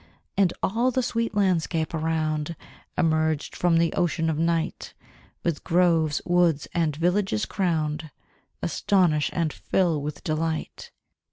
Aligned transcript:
And 0.35 0.51
all 0.63 0.89
the 0.89 1.03
sweet 1.03 1.35
landscape 1.35 1.93
around, 1.93 2.55
Emerged 2.97 3.55
from 3.55 3.77
the 3.77 3.93
ocean 3.93 4.31
of 4.31 4.37
night, 4.39 4.95
With 5.43 5.63
groves, 5.63 6.23
woods, 6.25 6.67
and 6.73 6.95
villages 6.95 7.45
crowned, 7.45 8.09
Astonish 8.63 9.29
and 9.31 9.53
fill 9.53 10.01
with 10.01 10.23
delight! 10.23 10.89